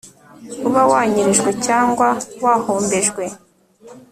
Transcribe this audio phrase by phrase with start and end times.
[0.67, 2.07] uba wanyerejwe cyangwa
[2.43, 3.23] wahombejwe